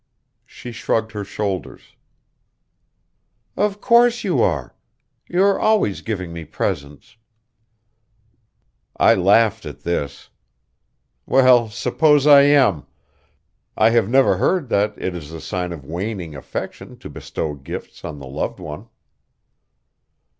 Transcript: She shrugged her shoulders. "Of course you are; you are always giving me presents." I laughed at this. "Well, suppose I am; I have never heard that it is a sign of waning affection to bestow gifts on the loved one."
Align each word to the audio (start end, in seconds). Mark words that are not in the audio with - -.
She 0.47 0.71
shrugged 0.71 1.11
her 1.11 1.23
shoulders. 1.23 1.95
"Of 3.55 3.79
course 3.81 4.23
you 4.23 4.41
are; 4.41 4.73
you 5.27 5.43
are 5.43 5.59
always 5.59 6.01
giving 6.01 6.33
me 6.33 6.43
presents." 6.43 7.17
I 8.97 9.13
laughed 9.13 9.63
at 9.63 9.81
this. 9.81 10.31
"Well, 11.27 11.69
suppose 11.69 12.25
I 12.25 12.41
am; 12.41 12.87
I 13.77 13.91
have 13.91 14.09
never 14.09 14.37
heard 14.37 14.69
that 14.69 14.95
it 14.97 15.15
is 15.15 15.31
a 15.31 15.39
sign 15.39 15.71
of 15.71 15.85
waning 15.85 16.35
affection 16.35 16.97
to 16.97 17.07
bestow 17.07 17.53
gifts 17.53 18.03
on 18.03 18.17
the 18.17 18.25
loved 18.25 18.59
one." 18.59 18.87